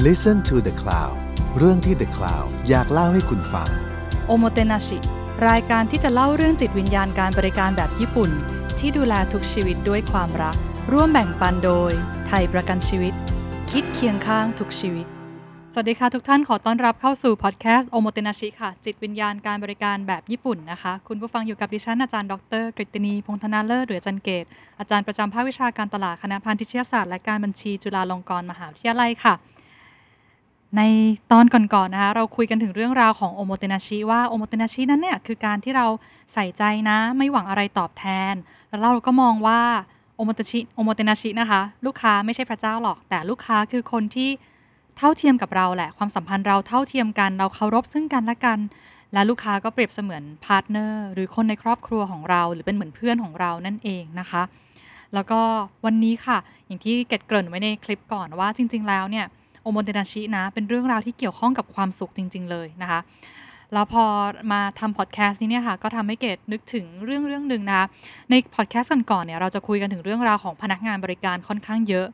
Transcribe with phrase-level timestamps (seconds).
[0.00, 1.14] Listen to the Cloud
[1.58, 3.68] เรื่องที่ The Cloud อยากเล่าให้คุณฟัง
[4.26, 4.98] โอโมเตนาชิ
[5.48, 8.30] รายการที่จะเล่าเรื่องจิตวิญญาณการบริการแบบญี่ปุ่น
[8.78, 10.56] ที่ดูแลทุกชีวิตด้วยความรัก
[10.92, 11.92] ร่วมแบ่งปันโดย
[12.26, 13.12] ไทยประกันชีวิต
[13.70, 15.06] คิดเคียงข้างทุกชีวิต
[15.72, 24.44] สวัสดีค่ะทุกท่านขอต้อนรับเข้าสู่พอดแคสต์โอโมเตนาชิค่ะ จิตวิญญาณการบริการแบบญี่ปุ่นนะคะ คุณผู้ฟังอยู่กับดิฉันอาจารย์ดรกฤตินีพงธนาเลิศหรืออาจารย์เกด
[24.80, 29.34] อาจารย์ประจำภาควิชาการตลาดคณะพาณิชยศาสตร์และการบัญชีจุฬาลงกรณ์มหาวิทยาลัยค่ะ
[30.76, 30.82] ใน
[31.32, 35.86] ตอนก่อนๆนะคะเราคุยกันถึงเรื่องราวของโอโมเตนาชิว่าโอโมเตนาชินั้นเนี่ยคือการที่เรา
[36.32, 38.34] ใส่ใจนะไม่หวังอะไรตอบแทน
[38.68, 39.60] แล้วเราก็มองว่า
[40.16, 44.30] โอโมเตชิโอโมเตนาชินะคะ ลูกค้าไม่ใช่พระเจ้าหรอก แต่ลูกค้าคือคนที่
[44.96, 48.58] เท่าเทียมกับเราแหละ ความสัมพันธ์เราเท่าเทียมกันเราเคารพซึ่งกันและกัน
[49.12, 54.42] และลูกค้าก็เปรียบเสมือน partner หรือคนในครอบครัวของเรา หรือเป็นเหมือนเพื่อนของเรานั่นเองนะคะ
[55.14, 55.40] แล้วก็
[55.84, 59.26] วันนี้ค่ะ อย่างที่เกดเกริ่นไว้ในคลิปก่อนว่าจริง ๆ แล้วเนี่ย
[59.62, 63.00] โอโมเตนาชินะ เป็นเรื่องราวที่เกี่ยวข้องกับความสุขจริง ๆ เลยนะคะ
[63.74, 64.04] แล้วพอ
[64.52, 67.86] มาทำพอดแคสต์นี้เนี่ยค่ะก็ทำให้เกดนึกถึงเรื่องเรื่องหนึ่งนะคะ
[68.30, 72.06] ในพอดแคสต์ก่อนๆเนี่ยเราจะคุยกันถึงเรื่องราวของพนักงานบริการค่อนข้างเยอะ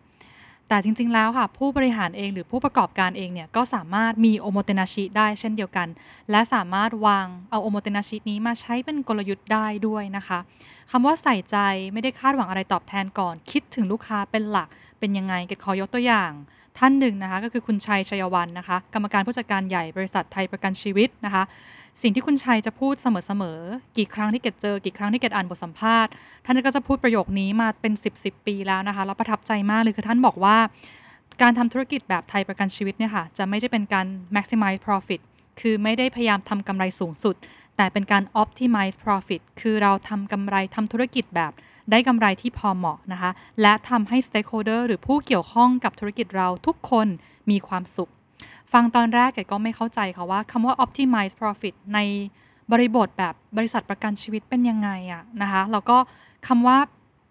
[0.68, 5.88] แต่จริง ๆ แล้วค่ะ ผู้บริหารเองหรือผู้ประกอบการเองเนี่ยก็สามารถมีโอโมเตนาชิได้เช่นเดียวกัน
[6.30, 10.38] และสามารถวางเอาโอโมเตนาชินี้มาใช้เป็นกลยุทธ์ได้ด้วยนะคะ
[10.90, 11.56] คำว่าใส่ใจ
[11.92, 16.30] ไม่ได้คาดหวังอะไรตอบแทนก่อน คิดถึงลูกค้าเป็นหลักเป็นยังไงเกดขอยกตัวอย่าง
[16.78, 21.42] ท่านหนึ่งนะคะ ก็คือคุณชัยชัยวันนะคะ กรรมการผู้จัดการใหญ่บริษัทไทยประกันชีวิตนะคะ
[22.02, 26.12] สิ่งที่คุณชัยจะพูดเสมอๆ กี่ครั้งที่เกดเจอ กี่ครั้งที่เกดอ่านบทสัมภาษณ์
[26.44, 30.56] ท่านก็จะพูดประโยคนี้มาเป็น 10บสปีแล้วนะคะ แล้วประทับใจมากเลยคือท่านบอกว่า
[31.42, 35.20] การทำธุรกิจแบบไทยประกันชีวิตเนี่ยค่ะ จะไม่ใช่เป็นการ maximize profit
[35.60, 37.36] คือไม่ได้พยายามทำกำไรสูงสุด
[37.76, 41.52] แต่เป็นการ optimize profit คือเราทำกำไรทำธุรกิจแบบ
[41.90, 43.30] ได้กำไรที่พอเหมาะนะคะ
[43.62, 47.06] และทำให้ stakeholder หรือผู้เกี่ยวข้องกับธุรกิจเราทุกคน
[47.50, 48.10] มีความสุข
[48.72, 51.98] ฟังตอนแรกเกดก็ไม่เข้าใจค่ะว่าคำว่า optimize profit ใน
[52.72, 55.96] บริบทแบบบริษัทประกันชีวิตเป็นยังไงอะนะคะแล้วก็
[56.48, 56.78] คำว่า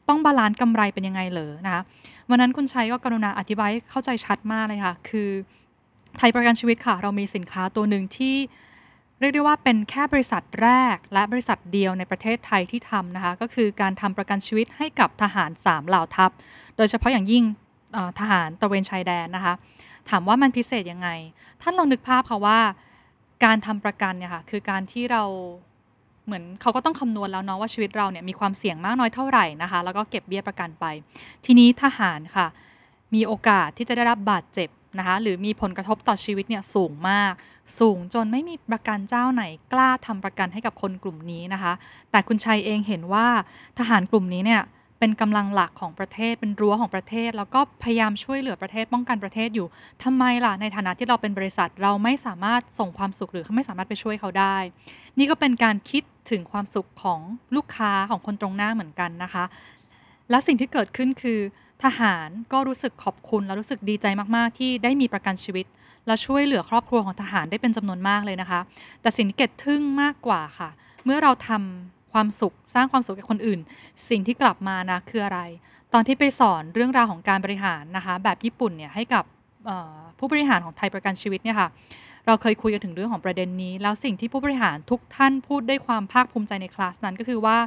[0.09, 1.81] ต้อง balance กำไรเป็นยังไงเหรอนะคะ
[2.29, 5.29] วันนั้นคุณไชยก็กรุณาอธิบายเข้าใจชัดมากเลยค่ะ คือ
[6.17, 8.35] ไทยประกันชีวิตค่ะ เรามีสินค้าตัวหนึ่งที่
[9.19, 16.31] เรียกได้ว่าเป็นแค่บริษัทแรก และบริษัทเดียวในประเทศไทยที่ทำนะคะ ก็คือการทำประกันชีวิตให้กับทหาร3เหล่าทัพ
[16.77, 17.43] โดยเฉพาะอย่างยิ่ง
[18.19, 19.53] ทหารตะเวนชายแดนนะคะ
[20.09, 21.09] ถามว่ามันพิเศษยังไง
[21.61, 22.59] ท่านลองนึกภาพค่ะว่า
[23.45, 25.23] การทำประกันเนี่ยค่ะคือการที่เรา
[26.25, 30.85] เหมือนเขาก็ต้องคำนวณแล้วเนาะว่าชีวิตเราเนี่ยมีความเสี่ยงมากน้อยเท่าไหร่นะคะ แล้วก็เก็บเบี้ยประกันไป
[31.45, 32.47] ทีนี้ทหารค่ะ
[33.15, 34.69] มีโอกาสที่จะได้รับบาดเจ็บ
[34.99, 37.33] นะคะ หรือมีผลกระทบต่อชีวิตเนี่ยสูงมาก
[37.79, 39.43] สูงจนไม่มีประกันเจ้าไหน
[39.73, 41.73] กล้าทำประกันให้กับคนกลุ่มนี้นะคะ
[42.11, 43.27] แต่คุณชัยเองเห็นว่า
[43.79, 44.61] ทหารกลุ่มนี้เนี่ย
[44.99, 49.67] เป็นกำลังหลักของประเทศเป็นรั้วของประเทศ แล้วก็พยายามช่วยเหลือประเทศป้องกันประเทศอยู่
[50.03, 54.57] ทำไมล่ะในฐานะที่เราเป็นบริษัท เราไม่สามารถส่งความสุขหรือไม่สามารถไปช่วยเขาได้
[55.17, 57.19] นี่ก็เป็นการคิดถึงความสุขของ
[57.55, 59.43] ลูกค้าของคนตรงหน้าเหมือนกันนะคะ
[60.29, 61.39] และสิ่งที่เกิดขึ้นคือ
[61.83, 65.65] ทหารก็รู้สึกขอบคุณและรู้สึกดีใจมากๆ ที่ได้มีประกันชีวิต
[66.07, 68.59] และช่วยเหลือครอบครัวของทหารได้เป็นจำนวนมากเลยนะคะ
[69.01, 70.69] แต่สิ่งที่เกดทึ่งมากกว่าค่ะ
[71.05, 73.59] เมื่อเราทำ ความสุข สร้างความสุขกับคนอื่น
[74.09, 75.39] สิ่งที่กลับมานะคืออะไร
[75.93, 79.23] ตอนที่ไปสอนเรื่องราวของการบริหารนะคะ แบบญี่ปุ่นเนี่ยให้กับ
[80.19, 81.69] ผู้บริหารของไทยประกันชีวิตเนี่ยค่ะ
[82.27, 87.57] เราเคยคุยกันถึงเรื่องของประเด็นนี้ แล้วสิ่งที่ผู้บริหารทุกท่านพูดได้ความภาคภูมิใจในคลาสนั้นก็คือว่า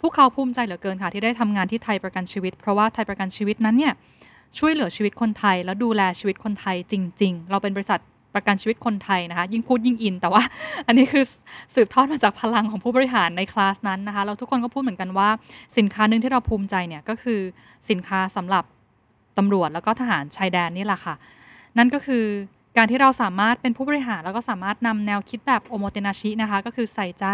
[0.00, 3.92] พวกเขาภูมิใจเหลือเกินค่ะที่ได้ทำงานที่ไทยประกันชีวิต เพราะว่าไทยประกันชีวิตนั้นเนี่ย
[4.58, 8.00] ช่วยเหลือชีวิตคนไทย และดูแลชีวิตคนไทยจริง ๆ เราเป็นบริษัท
[8.34, 10.42] ประกันชีวิตคนไทยนะคะ ยิ่งพูดยิ่งอิน แต่ว่า
[10.86, 11.24] อันนี้คือ
[11.74, 15.28] สืบทอดมาจากพลังของผู้บริหารในคลาสนั้นนะคะเราทุกคนก็พูดเหมือนกันว่า
[15.78, 17.40] สินค้าหนึ่งที่เราภูมิใจเนี่ยก็คือ
[17.90, 18.64] สินค้าสำหรับ
[19.38, 21.14] ตำรวจแล้วก็ทหารชายแดนนี่แหละค่ะ
[21.78, 22.24] นั่นก็คือ
[22.76, 27.26] การที่เราสามารถเป็นผู้บริหารแล้วก็สามารถนำแนวคิดแบบโอโมเตนาชินะคะ ก็คือใส่ใจ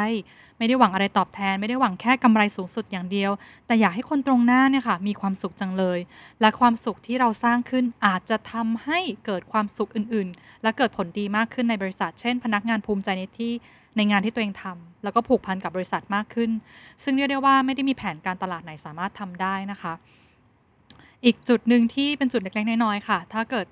[0.59, 3.31] ไม่ได้หวังอะไรตอบแทน ไม่ได้หวังแค่กำไรสูงสุดอย่างเดียว
[3.67, 5.99] แต่อยากให้คนตรงหน้าเนี่ยค่ะมีความสุขจังเลย
[6.41, 13.53] และความสุขที่เราสร้างขึ้นอาจจะทำให้เกิดความสุขอื่นๆ และเกิดผลดีมากขึ้นในบริษัท เช่น พนักงานภูมิใจในที่
[13.97, 16.51] ในงานที่ตัวเองทำแล้วก็ผูกพันกับบริษัทมากขึ้น
[17.04, 19.93] ซึ่งเรียกได้ว่าไม่ได้มีแผนการตลาดไหนสามารถทำได้นะคะ
[21.25, 23.66] อีกจุดหนึ่งที่เป็นจุดเล็กๆน้อยๆค่ะ ถ้าเกิด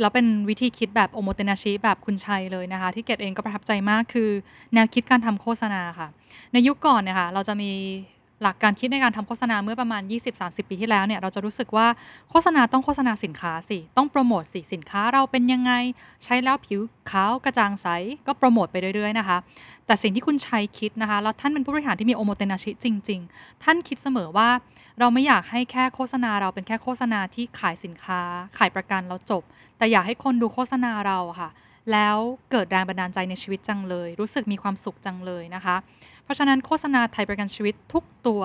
[0.00, 4.30] เราเป็นวิธีคิดแบบโอโมเตนาชิแบบคุณชัยเลยนะคะ ที่เกดเองก็ประทับใจมากคือ
[4.74, 6.08] แนวคิดการทำโฆษณาค่ะ
[6.52, 7.70] ในยุคก่อนเนี่ยค่ะเราจะมี
[8.42, 10.02] หลักการคิดในการทำโฆษณาเมื่อประมาณ
[10.36, 11.86] 20-30 ปีที่แล้วเนี่ยเราจะรู้สึกว่า
[12.30, 15.72] โฆษณาต้องโฆษณาสินค้าสิ ต้องโปรโมทสิสินค้าเราเป็นยังไง
[16.24, 16.80] ใช้แล้วผิว
[17.10, 17.86] ขาวกระจ่างใส
[18.26, 19.38] ก็โปรโมทไปเรื่อยๆนะคะ
[19.86, 24.48] แต่สิ่งที่คุณชัยคิดนะคะ แล้วท่านเป็นผู้บริหารที่มีโอโมเตนาชิจริง ๆ ท่านคิดเสมอว่า
[24.98, 28.20] เราไม่อยากให้แค่โฆษณาเราเป็นแค่โฆษณาที่ขายสินค้า
[28.58, 29.42] ขายประกันแล้วจบ
[29.78, 31.50] แต่อยากให้คนดูโฆษณาเราค่ะ
[31.92, 32.18] แล้ว
[32.50, 35.76] เกิดแรงบันดาลใจในชีวิตจังเลย รู้สึกมีความสุขจังเลยนะคะ
[36.28, 38.42] เพราะฉะนั้นโฆษณาไทยประกันชีวิตทุกตัว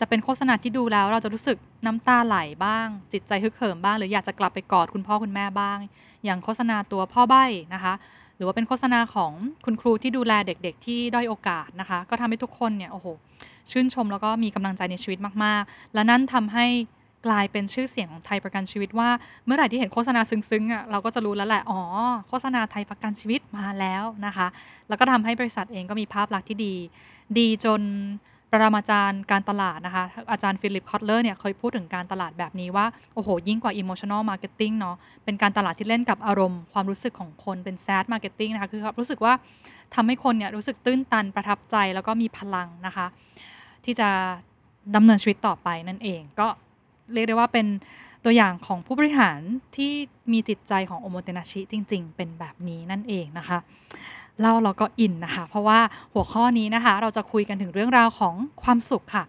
[0.00, 1.56] จะเป็นโฆษณาที่ดูแล้ว เราจะรู้สึก
[1.86, 5.78] น้ำตาไหลบ้าง จิตใจฮึกเหิมบ้าง หรืออยากจะกลับไปกอดคุณพ่อคุณแม่บ้าง
[6.24, 7.44] อย่างโฆษณาตัวพ่อใบ้
[7.74, 7.94] นะคะ
[8.36, 9.32] หรือว่าเป็นโฆษณาของ
[9.64, 13.06] คุณครูที่ดูแลเด็กๆ ที่ด้อยโอกาสนะคะ ก็ทำให้ทุกคนเนี่ยโอ้โห
[13.70, 16.66] ชื่นชมแล้วก็มีกำลังใจในชีวิตมากๆ และนั่นทำให้
[17.26, 19.08] กลายเป็นชื่อเสียงของไทยประกันชีวิตว่า
[19.44, 21.80] เมื่อไหร่ที่เห็นโฆษณาซึ้งๆอะเราก็จะรู้แล้วแหละอ๋อ
[22.28, 24.46] โฆษณาไทยประกันชีวิตมาแล้วนะคะ
[24.88, 26.74] แล้วก็ทำให้บริษัทเองก็มีภาพลักษณ์ที่ดี
[27.38, 27.82] ดีจน
[28.52, 39.32] ปรมาจารย์การตลาดนะคะ อาจารย์ฟิลิปคอตเลอร์เนี่ยเคยพูดถึงการตลาดแบบนี้ว่า โอ้โห ยิ่งกว่า emotional marketing เนาะเป็นการตลาดที่เล่นกับอารมณ์ ความรู้สึกของคนเป็น sad marketing นะคะ คือรู้สึกว่า
[39.94, 43.06] ทำให้คนเนี่ยรู้สึกตื้นตันประทับใจแล้วก็มีพลังนะคะ
[43.84, 44.08] ที่จะ
[44.94, 46.48] ดำเนินชีวิตต่อไปนั่นเองก็
[47.14, 47.66] เรียกได้ว่าเป็น
[48.24, 49.40] ตัวอย่างของผู้บริหาร
[49.76, 49.92] ที่
[50.32, 53.58] มีจิตใจของโอโมเตนาชิจริง ๆ เป็นแบบนี้นั่นเองนะคะ
[54.40, 55.78] เล่าเราก็อินนะคะ เพราะว่า
[56.12, 59.24] หัวข้อนี้นะคะ เราจะคุยกันถึงเรื่องราวของความสุขค่ะ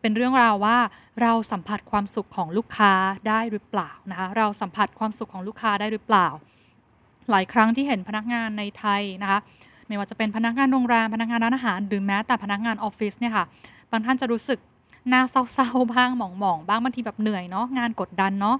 [0.00, 0.78] เป็นเรื่องราวว่า
[1.22, 2.92] เราสัมผัสความสุขของลูกค้า
[3.28, 6.26] ได้หรือเปล่านะคะเราสัมผัสความสุขของลูกค้าได้หรือเปล่า
[7.30, 9.38] หลายครั้งที่เห็นพนักงานในไทยนะคะ
[9.86, 13.44] ไม่ว่าจะเป็นพนักงานโรงแรมพนักงานร้านอาหาร หรือแม้แต่พนักงานออฟฟิศเนี่ยค่ะ
[13.90, 14.58] บางท่านจะรู้สึก
[15.08, 18.56] หน้าเศร้าๆบ้างหมองๆบ้างบางทีแบบเหนื่อยเนาะงานกดดันเนาะ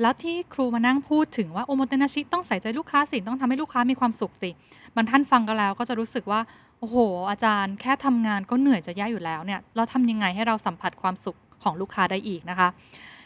[0.00, 4.50] แล้วที่ครูมานั่งพูดถึงว่าโอโมเตนาชิต้องใส่ใจลูกค้าสิต้องทำให้ลูกค้ามีความสุขสิ
[4.94, 6.40] บางท่านฟังก็แล้วก็จะรู้สึกว่า
[6.78, 6.96] โอ้โห
[7.30, 12.68] อาจารย์แค่ทำงานก็เหนื่อยจะแย่อยู่แล้วเนี่ยเราทำยังไงให้เราสัมผัสความสุขของลูกค้าได้อีกนะคะ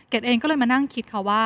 [0.09, 1.43] เกดเองก็เลยมานั่งคิดค่ะว่า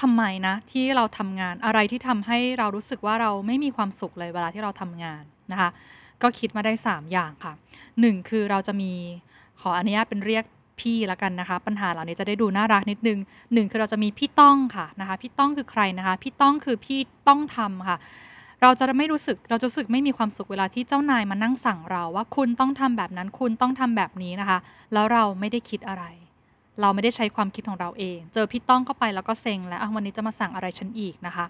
[0.00, 5.22] ทำไมนะ ที่เราทำงานอะไรที่ทำให้เรารู้สึกว่าเราไม่มีความสุขเลยเวลาที่เราทำงาน
[5.52, 5.70] นะคะ
[6.22, 7.52] ก็คิดมาได้ 3 อย่างค่ะ
[7.90, 8.92] 1 คือเราจะมี
[9.60, 10.44] ขออนุญาตเป็นเรียก
[10.80, 13.18] พี่ละกันนะคะ ปัญหาเหล่านี้จะได้ดูน่ารักนิดนึง
[13.52, 17.98] หนึ่งคือเราจะมีพี่ต้องค่ะนะคะ พี่ต้องคือใครนะคะ พี่ต้องคือพี่ต้องทำค่ะ
[18.62, 24.58] เราจะไม่รู้สึกเราจะรู้สึกไม่มีความสุขเวลาที่เจ้านายมานั่งสั่งเราว่าคุณต้องทำแบบนั้นคุณต้องทำแบบนี้นะคะ
[24.92, 26.04] แล้วเราไม่ได้คิดอะไร
[26.80, 31.44] เราไม่ได้ใช้ความคิดของเราเอง เจอพี่ต้องเข้าไปแล้วก็เซ็งแล้ววันนี้จะมาสั่งอะไรฉันอีกนะคะ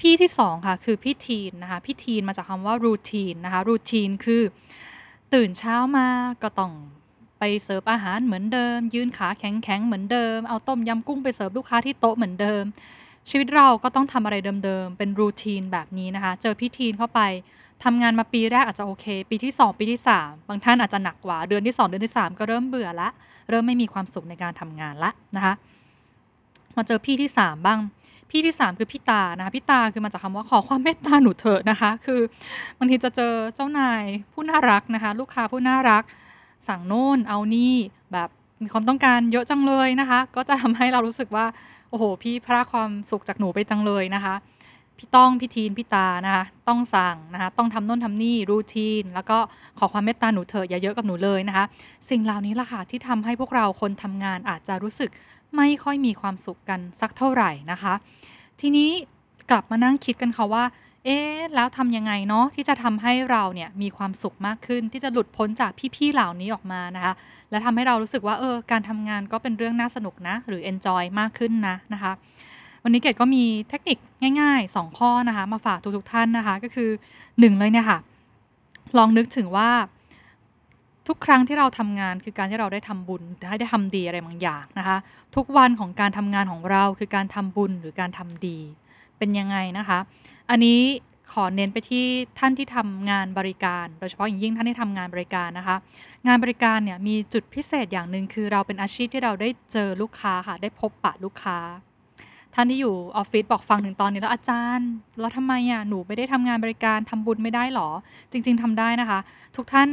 [0.00, 4.42] พี่ที่สองค่ะคือพี่ทีนนะคะพี่ทีนมาจากคำว่ารูทีนนะคะรูทีนคือ
[5.34, 6.06] ตื่นเช้ามา
[6.42, 6.72] ก็ต้อง
[7.38, 12.64] ไปเสิร์ฟอาหารเหมือนเดิม ยืนขาแข็งๆเหมือนเดิม เอาต้มยำกุ้งไปเสิร์ฟลูกค้าที่โต๊ะเหมือนเดิม
[13.30, 17.20] ชีวิตเราก็ต้องทำอะไรเดิมๆ เป็นรูทีนแบบนี้นะคะ เจอพี่ทีนเข้าไป
[17.84, 23.08] ทำงานมาปีแรกอาจจะโอเค ปีที่ 2 ปีที่ 3 บางท่านอาจจะหนักกว่าเดือนที่ 2 เดือนที่ 3 ก็เริ่มเบื่อละ
[23.50, 25.54] เริ่มไม่มีความสุขในการทำงานละนะคะ
[26.76, 27.78] มาเจอพี่ที่ 3 บ้าง
[28.30, 32.20] พี่ที่ 3 คือพี่ตานะคะพี่ตาคือมาจากคำว่าขอความเมตตาหนูเถอะนะคะ คือ
[32.78, 34.02] บางทีจะเจอเจ้านาย
[34.32, 36.02] ผู้น่ารักนะคะ ลูกค้าผู้น่ารัก
[36.68, 37.74] สั่งโน่นเอานี่
[38.12, 38.28] แบบ
[38.62, 41.46] มีความต้องการเยอะจังเลยนะคะ ก็จะทำให้เรารู้สึกว่า
[41.90, 44.34] โอ้โห พี่พระความสุขจากหนูไปจังเลยนะคะ
[44.98, 49.38] พี่ต้องพี่ทีนพี่ตานะคะต้องสั่งนะคะต้องทำโน่นทำนี่รูทีน แล้วก็
[49.78, 51.64] ขอความเมตตาหนูเถอะอย่าเยอะกับหนูเลยนะคะ
[52.10, 55.10] สิ่งเหล่านี้ล่ะค่ะที่ทำให้พวกเราคนทำงานอาจจะรู้สึก
[55.56, 57.94] ไม่ค่อยมีความสุขกันสักเท่าไหร่นะคะ
[58.60, 58.90] ทีนี้
[59.50, 60.64] กลับมานั่งคิดกันค่ะว่า
[61.04, 67.12] เอ๊ะแล้วทำยังไงเนาะที่จะทำให้เราเนี่ยมีความสุขมากขึ้น ที่จะหลุดพ้นจากพี่ๆเหล่านี้ออกมานะคะ
[67.50, 72.12] และทำให้เรารู้สึกว่าเออการทำงานก็เป็นเรื่องน่าสนุกนะ หรือ enjoy มากขึ้นนะนะคะ
[72.88, 73.98] วันนี้เกดก็มีเทคนิค
[74.40, 76.90] ง่ายๆ 2 ข้อนะคะ มาฝากทุกๆท่านนะคะ ก็คือ
[77.22, 77.98] 1 เลยเนี่ยค่ะ
[78.98, 79.70] ลองนึกถึงว่า
[81.08, 83.22] ทุกครั้งที่เราทำงานคือการที่เราได้ทำบุญ
[83.60, 84.96] ได้ทำดีอะไรบางอย่างนะคะ
[85.36, 88.58] ทุกวันของการทำงานของเราคือการทำบุญหรือการทำดี
[89.18, 89.98] เป็นยังไงนะคะ
[90.50, 90.78] อันนี้
[91.32, 92.04] ขอเน้นไปที่
[92.38, 95.76] ท่านที่ทำงานบริการ โดยเฉพาะอย่างยิ่งท่านที่ทำงานบริการนะคะ
[96.26, 101.58] งานบริการเนี่ยมีจุดพิเศษอย่างหนึ่งคือเราเป็นอาชีพที่เราได้เจอลูกค้าค่ะ ได้พบปะลูกค้า
[102.60, 107.88] ท่านที่อยู่ออฟฟิศบอกฟังถึงตอนนี้แล้วอาจารย์ แล้วทำไมอะหนูไม่ได้ทำงานบริการทำบุญไม่ได้หรอ
[108.32, 109.18] จริง ๆทำได้นะคะ
[109.56, 109.88] ทุกท่าน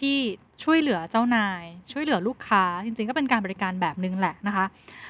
[0.00, 0.16] ที่
[0.64, 1.62] ช่วยเหลือเจ้านาย
[1.92, 4.66] ช่วยเหลือลูกค้า จริง ๆ ก็เป็นการบริการแบบนึงแหละนะคะ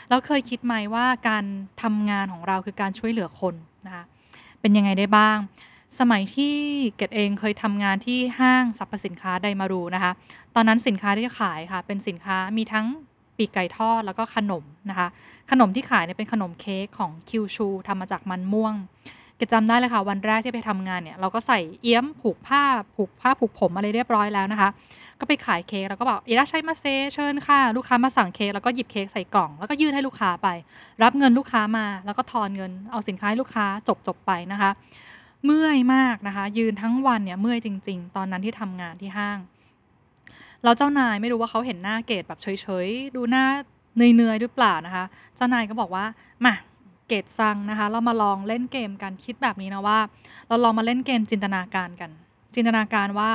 [0.09, 1.45] แล้วเคยคิดไหมว่าการ
[1.83, 3.55] ทำงานของเราคือการช่วยเหลือคน
[3.87, 4.05] นะคะ
[4.61, 5.37] เป็นยังไงได้บ้าง
[6.01, 6.55] สมัยที่
[6.97, 10.13] เกดเองเคยทำงานที่ห้างสรรพสินค้าไดมารูนะคะ
[10.55, 12.87] ตอนนั้นสินค้าที่ขายค่ะ เป็นสินค้ามีทั้ง
[13.39, 15.09] ปีกไก่ทอดแล้วก็ขนมนะคะ
[15.51, 18.75] ขนมที่ขายเนี่ยเป็นขนมเค้กของคิวชูทำมาจากมันม่วง
[19.41, 22.63] กดจำได้เลยค่ะ วันแรกที่ไปทำงานเนี่ย เราก็ใส่เอี้ยมผูกผ้า
[22.95, 24.69] ผูกผ้าผูกผมอะไรเรียบร้อยแล้วนะคะ
[25.21, 30.49] ก็ไปขายเค้กแล้วก็บอกอิราชัยมาเซเชิญค่ะ ลูกค้ามาสั่งเค้กแล้วก็หยิบเค้กใส่กล่อง แล้วก็ยื่นให้ลูกค้าไป
[31.03, 34.71] รับเงินลูกค้ามา แล้วก็ทอนเงินเอาสินค้าให้ลูกค้าจบจบไปนะคะ
[35.45, 39.39] เมื่อยมากนะคะ ยืนทั้งวันเนี่ยเมื่อยจริง ๆ ตอนนั้นที่ทำงานที่ห้าง
[40.65, 42.47] แล้วเจ้านายไม่รู้ว่าเขาเห็นหน้าเกดแบบเฉ
[42.87, 43.45] ยๆ ดูหน้า
[43.97, 45.05] เหนื่อยๆหรือเปล่านะคะ
[45.37, 46.05] เจ้านายก็บอกว่า
[46.45, 46.55] มา
[47.09, 49.99] เกดซังนะคะ เรามาลองเล่นเกมกันคิดแบบนี้นะว่า
[50.49, 52.11] เราลองมาเล่นเกมจินตนาการกัน
[52.55, 53.31] จินตนาการว่า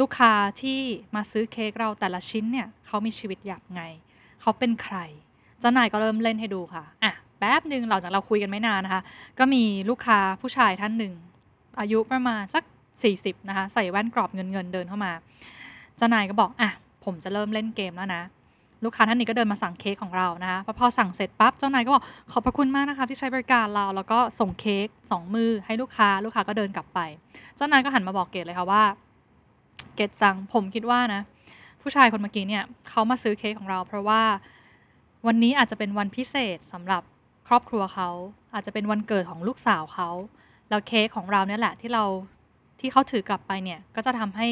[0.00, 0.78] ลูกค้าที่
[1.14, 3.82] มาซื้อเค้กเราแต่ละชิ้นเนี่ยเขามีชีวิตอย่างไง
[4.40, 4.96] เขาเป็นใคร
[5.60, 9.02] เจ้านายก็เริ่มเล่นให้ดูค่ะอะแป๊บหนึ่งหลังจากเราคุยกันไม่นานนะคะ
[9.38, 11.12] ก็มีลูกค้าผู้ชายท่านหนึ่ง
[11.80, 12.64] อายุประมาณสัก
[13.06, 15.12] 40นะคะใส่แว่นกรอบเงินเงินเดินเข้ามา
[15.96, 16.70] เจ้านายก็บอกอะ
[17.04, 18.22] ผมจะเริ่มเล่นเกมแล้วนะ
[18.84, 27.00] ลูกค้าท่านนี้ก็เดินมาสั่งเค้กของเรานะคะพอพอสั่งเสร็จปั๊บเจ้านายก็บอกขอบพระคุณมากนะคะที่ใช้บริการเราแล้วก็ส่งเค้กสองมือให้ลูกค้าลูกค้าก็เดินกลับไป
[27.56, 28.82] เจ้านายก็หันมาบอกเกดเลยค่ะว่า
[29.96, 31.22] เกดสั่งผมคิดว่านะ
[31.82, 34.22] ผู้ชายคนเมื่อกี้เนี่ยเขามาซื้อเค้กของเรา เพราะว่า
[35.26, 37.02] วันนี้อาจจะเป็นวันพิเศษสำหรับ
[37.48, 38.08] ครอบครัวเขา
[38.54, 40.10] อาจจะเป็นวันเกิดของลูกสาวเขา
[40.68, 42.04] แล้วเค้กของเราเนี่ยแหละที่เรา
[42.80, 44.48] ที่เขาถือกลับไปเนี่ยก็จะทำให้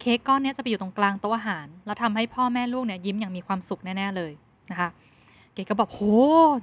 [0.00, 4.32] เค้กก้อนนี้จะไปอยู่ตรงกลางโต๊ะอาหาร แล้วทำให้พ่อแม่ลูกเนี่ยยิ้มอย่างมีความสุขแน่ ๆ เลย
[4.70, 4.88] นะคะ
[5.52, 6.00] เก๋ก็บอกโห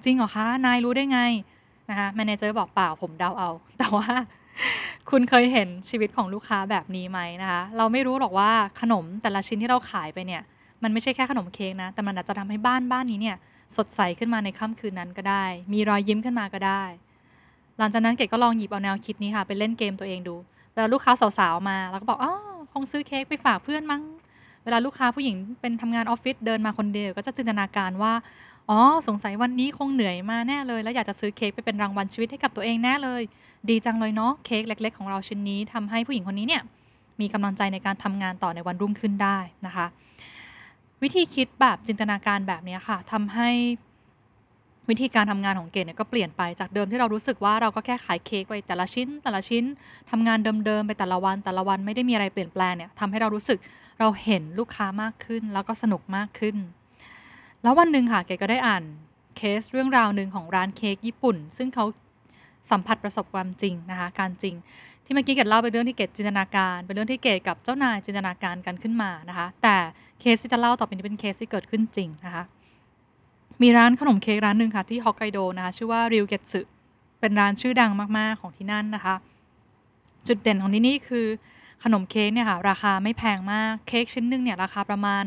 [0.04, 1.20] จริงเหรอคะ นายรู้ได้ไง
[1.90, 4.08] นะคะแมเนเจอร์บอกเปล่าผมเดาเอา แต่ว่า
[5.10, 8.52] คุณเคยเห็นชีวิตของลูกค้าแบบนี้ไหมนะคะ เราไม่รู้หรอกว่า
[8.82, 10.42] ขนมแต่ละชิ้นที่เราขายไปเนี่ย
[10.84, 13.38] มันไม่ใช่แค่ขนมเค้กนะ แต่มันอาจจะทำให้บ้านบ้านนี้เนี่ย
[13.78, 16.84] สดใสขึ้นมาในค่ำคืนนั้นก็ได้ มีรอยยิ้มขึ้นมาก็ได้
[17.80, 20.36] หลังจากนั้นเก๋ก็ลองหยิบเอาแนวคิดนี้ค่ะไปเล่นเกมตัวเองดู
[20.74, 22.34] เวลาลูกค้าสาวๆมา แล้วก็บอกอ๋อ
[22.80, 24.02] งซื้อเค้กไปฝากเพื่อนมั้ง
[24.64, 28.14] เวลาลูกค้าผู้หญิงเป็นทำงานออฟฟิศเดินมาคนเดียวก็จะจินตนาการว่า
[28.70, 33.22] อ๋อ สงสัยวันนี้คงเหนื่อยมาแน่เลย แล้วอยากจะซื้อเค้กไปเป็นรางวัลชีวิตให้กับตัวเองแน่เลย
[33.70, 36.64] ดีจังเลยเนาะเค้กเล็ก ๆ ของเราชิ้นนี้ทำให้ผู้หญิงคนนี้เนี่ย
[37.22, 39.86] มีกำลังใจในการทำงานต่อในวันรุ่งขึ้นได้นะคะ
[41.04, 43.50] วิธีคิดแบบจินตนาการแบบนี้ค่ะทำให้
[44.90, 49.64] วิธีการทำงานของเกดเนี่ยก็เปลี่ยนไปจากเดิมที่เรารู้สึกว่าเราก็แค่ขายเค้กไปแต่ละชิ้น แต่ละชิ้น
[50.12, 53.60] ทำงานเดิมๆไปแต่ละวันแต่ละวันไม่ได้มีอะไรเปลี่ยนแปลงเนี่ยทำให้เรารู้สึก
[54.00, 56.56] เราเห็นลูกค้ามากขึ้น แล้วก็สนุกมากขึ้น
[57.64, 58.84] แล้ววันหนึ่งค่ะเกดก็ได้อ่าน
[59.38, 61.86] เคสเรื่องราวหนึ่งของร้านเค้กญี่ปุ่น ซึ่งเขา
[62.72, 64.56] สัมผัสประสบความจริงนะคะการจริง
[65.06, 69.76] ที่เมื่อกี้เกดเล่าเป็นเรื่องที่เกดจินตนาการ เป็นเรื่องที่เกดกับเจ้านายจินตนาการกันขึ้นมานะคะ แต่
[70.20, 72.44] เคสที่จะเล่าต่อไปนี้เป็นเคสที่เกิดขึ้นจริงนะคะ
[73.62, 76.62] มีร้านขนมเค้กร้านหนึ่งค่ะที่ฮอกไกโดนะคะชื่อว่าริวเกตสึ
[77.20, 79.16] เป็นร้านชื่อดังมาก ๆ ของที่นั่นนะคะ
[80.28, 81.26] จุดเด่นของที่นี่คือ
[81.84, 85.24] ขนมเค้กเนี่ยค่ะราคาไม่แพงมากเค้กชิ้นหนึ่งเนี่ยราคาประมาณ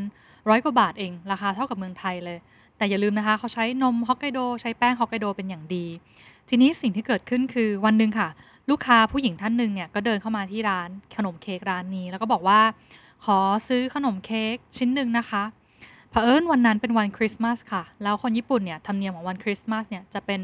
[0.49, 2.39] ร้อยกว่าบาทเอง ราคาเท่ากับเมืองไทยเลย
[2.77, 5.87] แต่อย่าลืมนะคะเขาใช้นมฮอกไกโดใช้แป้งฮอกไกโดเป็นอย่างดี
[6.49, 8.29] ทีนี้สิ่งที่เกิดขึ้นคือวันหนึ่งค่ะ
[8.71, 12.61] ลูกค้าผู้หญิงท่านหนึ่งเนี่ยก็เดินเข้ามาที่ร้านขนมเค้กร้านนี้ แล้วก็บอกว่า
[13.25, 15.43] ขอซื้อขนมเค้กชิ้นหนึ่งนะคะ
[16.13, 20.41] เผอิญวันนั้นเป็นวันคริสต์มาสค่ะ แล้วคนญี่ปุ่นเนี่ยธรรมเนียมของวันคริสต์มาสเนี่ยจะเป็น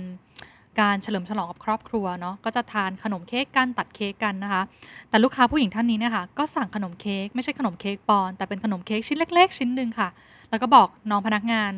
[0.81, 4.63] การเฉลิมฉลองกับครอบครัวเนาะก็จะทานขนมเค้กกันตัดเค้กกันนะคะ
[5.09, 10.09] แต่ลูกค้าผู้หญิงท่านนี้เนี่ยค่ะก็สั่งขนมเค้กไม่ใช่ขนมเค้กปอนแต่เป็นขนมเค้กชิ้นเล็ก ๆ ชิ้นหนึ่งค่ะ
[10.51, 11.73] แล้วก็บอกน้องพนักงาน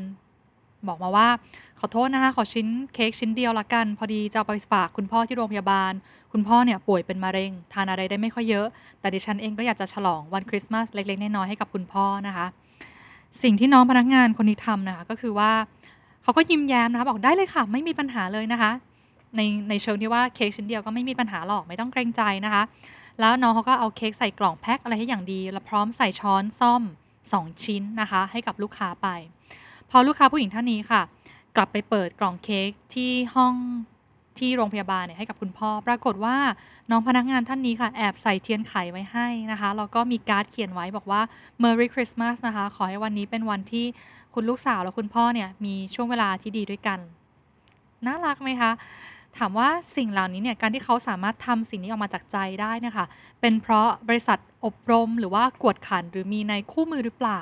[0.88, 1.28] บอกมาว่า
[1.80, 5.92] ขอโทษนะคะขอชิ้นเค้กชิ้นเดียวละกัน พอดีจะไปฝากคุณพ่อที่โรงพยาบาล
[6.32, 8.66] คุณพ่อเนี่ยป่วยเป็นมะเร็ง ทานอะไรได้ไม่ค่อยเยอะ
[9.00, 12.46] แต่ดิฉันเองก็อยากจะฉลองวันคริสต์มาสเล็กๆน้อยๆให้กับคุณพ่อนะคะ
[13.42, 15.50] สิ่งที่น้องพนักงานคนนี้ทำนะคะก็คือว่า
[16.22, 18.72] เขาก็ยิ้มแย้มนะคะบอกได้เลยค่ะ ไม่มีปัญหาเลยนะคะ
[19.36, 22.62] ในในเชิงที่ว่าเค้กชิ้นเดียวก็ไม่มีปัญหาหรอกไม่ต้องเกรงใจนะคะ
[23.20, 26.82] แล้วน้องเขาก็เอาเค้กใส่กล่องแพ็คอะไรให้อย่างดี แล้วพร้อมใส่ช้อนซ่อม
[27.22, 29.08] 2 ชิ้นนะคะ ให้กับลูกค้าไป
[29.90, 31.02] พอลูกค้าผู้หญิงท่านนี้ค่ะ
[31.56, 33.54] กลับไปเปิดกล่องเค้กที่ห้อง
[34.40, 36.36] ที่โรงพยาบาลเนี่ยให้กับคุณพ่อ ปรากฏว่า
[36.90, 41.20] น้องพนักงานท่านนี้ค่ะ แอบใส่เทียนไขไว้ให้นะคะแล้วก็มีการ์ดเขียนไว้บอกว่า
[41.62, 43.86] Merry Christmas นะคะ ขอให้วันนี้เป็นวันที่
[44.34, 46.98] คุณลูกสาวและคุณพ่อเนี่ยมีช่วงเวลาที่ดีด้วยกัน
[48.06, 48.70] น่ารักไหมคะ
[49.38, 53.04] ถามว่าสิ่งเหล่านี้เนี่ยการที่เขาสามารถทำสิ่งนี้ออกมาจากใจได้นะคะ
[53.40, 57.40] เป็นเพราะบริษัทอบรมหรือว่ากวดขันหรือมีในคู่มือหรือเปล่า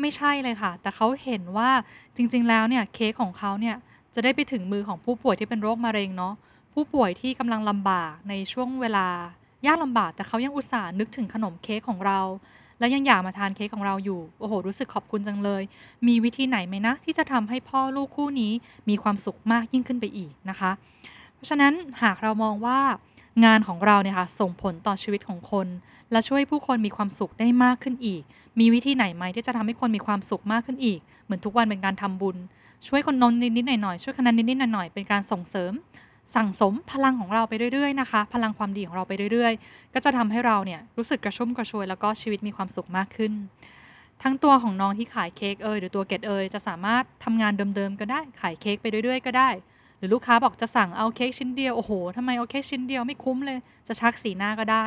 [0.00, 1.70] ไม่ใช่เลยค่ะ แต่เขาเห็นว่า
[2.16, 3.76] จริง ๆ แล้วเนี่ยเค้กของเขาเนี่ย
[4.14, 6.34] จะได้ไปถึงมือของผู้ป่วยที่เป็นโรคมะเร็งเนาะ
[6.72, 9.06] ผู้ป่วยที่กำลังลำบากในช่วงเวลา
[9.66, 12.20] ยากลำบากแต่เขายังอุตส่าห์นึกถึงขนมเค้กของเรา
[12.78, 15.62] แล้วยังอยากมาทานเค้กของเราอยู่ โอ้โห รู้สึกขอบคุณจังเลย
[16.06, 18.52] มีวิธีไหนไหมนะ ที่จะทำให้พ่อลูกคู่นี้
[18.88, 20.70] มีความสุขมากยิ่งขึ้นไปอีกนะคะ
[21.34, 22.80] เพราะฉะนั้นหากเรามองว่า
[23.44, 25.66] งานของเราเนี่ยค่ะส่งผลต่อชีวิตของคน
[26.12, 28.22] และช่วยผู้คนมีความสุขได้มากขึ้นอีก
[28.60, 32.36] มีวิธีไหนไหมที่จะทำให้คนมีความสุขมากขึ้นอีก เหมือนทุกวันเป็นการทำบุญ
[32.88, 35.72] ช่วยคนนนนิดๆหน่อยๆช่วยคนนั้นนิดๆหน่อยๆเป็นการส่งเสริม
[36.34, 43.32] สั่งสมพลังของเราไปเรื่อยๆนะคะ พลังความดีของเราไปเรื่อยๆ ก็จะทำให้เราเนี่ยรู้สึกกระชุ่มกระชวยแล้วก็ชีวิตมีความสุขมากขึ้น
[44.22, 49.48] ทั้งตัวของน้องที่ขายเค้กเอยหรือตัวเกดเอยจะสามารถทำงานเดิมๆก็ได้ขายเค้กไปเรื่อยๆ ก็ได้
[50.00, 54.84] หรือลูกค้าบอกจะสั่งเอาเค้กชิ้นเดียว โอ้โหทำไมเอาเค้กชิ้นเดียวไม่คุ้มเลย จะชักสีหน้าก็ได้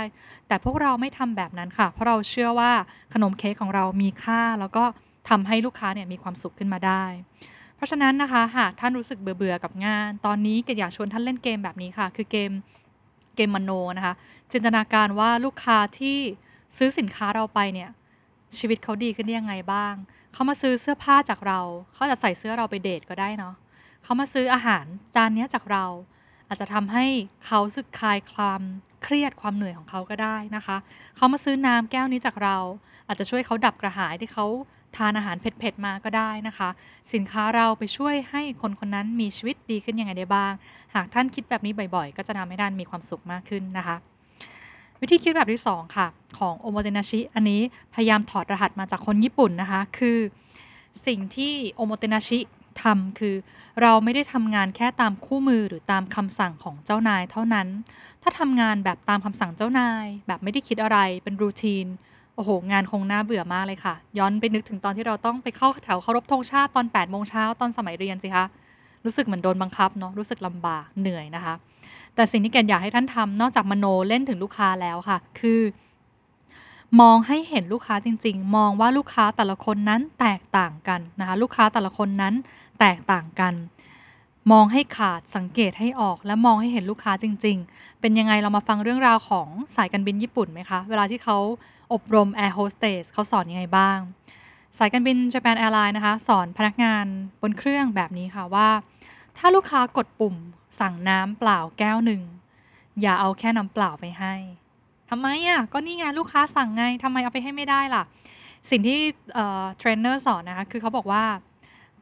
[0.48, 2.72] แต่พวกเราไม่ทำแบบนั้นค่ะ เพราะเราเชื่อว่า
[3.14, 4.84] ขนมเค้กของเรามีค่า แล้วก็
[5.30, 7.04] ทำให้ลูกค้าเนี่ยมีความสุขขึ้นมาได้
[7.76, 12.52] เพราะฉะนั้นนะคะ หากท่านรู้สึกเบื่อๆกับงาน ตอนนี้กดอยากชวนท่านเล่นเกมแบบนี้ค่ะ คือเกม
[13.36, 14.14] เกมมโนนะคะ
[14.52, 16.18] จินตนาการว่าลูกค้าที่
[16.78, 17.90] ซื้อสินค้าเราไปเนี่ย
[18.58, 19.94] ชีวิตเขาดีขึ้นได้ยังไงบ้าง
[20.34, 21.60] เขามาซื้อเสื้อผ้าจากเรา
[21.94, 23.54] เขาจะใส่เสื้อเราไปเดทก็ได้เนาะ
[24.04, 25.86] เขามาซื้ออาหารจานนี้จากเรา
[26.48, 27.06] อาจจะทำให้
[27.46, 28.62] เขาสึกคลายความ
[29.04, 30.78] เครียดความเหนื่อยของเขาก็ได้นะคะ
[31.16, 32.58] เขามาซื้อน้ำแก้วนี้จากเรา
[33.08, 34.46] อาจจะช่วยเขาดับกระหายที่เขา
[34.98, 36.70] ทานอาหารเผ็ดๆมาก็ได้นะคะ
[37.14, 40.52] สินค้าเราไปช่วยให้คนคนนั้นมีชีวิตดีขึ้นยังไงได้บ้าง
[40.96, 43.96] หากท่านคิดแบบนี้บ่อยๆ ก็จะทำให้ท่านมีความสุขมากขึ้นนะคะ
[45.02, 46.08] วิธีคิดแบบที่ 2 ค่ะ
[46.40, 47.62] ของโอโมเตนาชิอันนี้
[47.94, 50.18] พยายามถอดรหัสมาจากคนญี่ปุ่นนะคะ คือ
[51.08, 52.40] สิ่งที่โอโมเตนาชิ
[52.84, 53.36] ทำคือ
[53.82, 57.68] เราไม่ได้ทำงานแค่ตามคู่มือหรือตามคำสั่งของเจ้านายเท่านั้น
[58.24, 61.86] ถ้าทำงานแบบตามคำสั่งเจ้านาย แบบไม่ได้คิดอะไรเป็นรูทีน
[62.36, 68.46] โอ้โห งานคงน่าเบื่อมากเลยค่ะ ย้อนไปนึกถึงตอนที่เราต้องไปเข้าแถวเคารพธงชาติตอน8โมงเช้าตอนสมัยเรียนสิคะ
[69.06, 71.54] รู้สึกเหมือนโดนบังคับเนาะ รู้สึกลำบาก เหนื่อยนะคะ
[72.16, 75.60] แต่สิ่งที่แกนอยากให้ท่านทำนอกจากมโนเล่นถึงลูกค้าแล้วค่ะ คือ
[77.02, 82.34] มองให้เห็นลูกค้าจริง ๆ มองว่าลูกค้าแต่ละคนนั้นแตกต่างกันนะคะลูกค้าแต่ละคนนั้น
[82.80, 83.54] แตกต่างกัน
[84.52, 91.38] มองให้ขาดสังเกตให้ออก และมองให้เห็นลูกค้าจริง ๆ เป็นยังไงเรามาฟังเรื่องราวของสายการบินญี่ปุ่นไหมคะ เวลาที่เขา
[91.94, 93.98] อบรม Air Hostess เขาสอนยังไงบ้าง
[94.78, 97.06] สายการบิน Japan Airlines นะคะ สอนพนักงาน
[97.42, 98.70] บนเครื่องแบบนี้ค่ะว่า
[99.38, 100.36] ถ้าลูกค้ากดปุ่ม
[100.80, 102.22] สั่งน้ำเปล่าแก้วหนึ่ง
[103.02, 104.36] อย่าเอาแค่น้ำเปล่าไปให้
[105.16, 108.04] ทำไมอะก็นี่ไงลูกค้าสั่งไงทำไมเอาไปให้ไม่ได้ล่ะ
[108.70, 109.00] สิ่งที่
[109.78, 111.24] เทรนเนอร์สอนนะคะคือเขาบอกว่า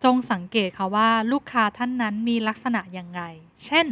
[0.04, 3.22] จงสังเกตค่ะว่าลูกค้าท่านนั้นมีลักษณะยังไง
[3.66, 3.88] เช่น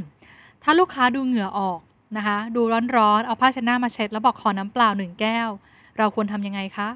[0.63, 1.79] ถ้าลูกค้าดูเหงื่อออก
[2.17, 2.61] นะคะ ดู
[2.97, 5.49] ร้อนๆ เอาผ้าเช็ดหน้ามาเช็ด แล้วบอกขอน้ำเปล่าหนึ่งแก้ว
[5.97, 6.89] เราควรทำยังไงคะ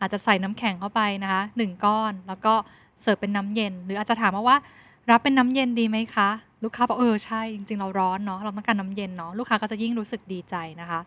[0.00, 2.54] อาจจะใส่น้ำแข็งเข้าไปนะคะหนึ่งก้อน แล้วก็
[3.02, 4.56] เสิร์ฟเป็นน้ำเย็น หรืออาจจะถามมาว่า
[5.10, 6.30] รับเป็นน้ำเย็นดีไหมคะ
[6.64, 11.00] ลูกค้าบอกเออใช่จริงๆเราร้อนเนาะเราต้องการน้ำเย็นเนาะลูกค้าก็จะยิ่งรู้สึกดีใจนะคะ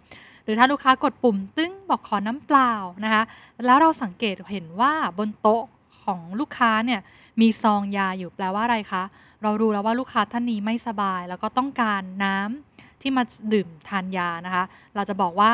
[0.44, 2.74] หรือถ้าลูกค้ากดปุ่มตึ้งบอกขอน้ำเปล่า
[3.04, 3.24] นะคะ
[3.66, 5.64] แล้วเราสังเกตเห็นว่าบนโต๊ะ
[6.04, 7.00] ของลูกค้าเนี่ย
[7.42, 9.04] มีซองยาอยู่แปลว่าอะไรคะ
[9.44, 13.24] เรารู้แล้วว่าลูกค้าท่านนี้ไม่สบาย แล้วก็ต้องการน้ำที่มา
[13.54, 14.64] ดื่มทานยานะคะ
[14.96, 15.54] เราจะบอกว่า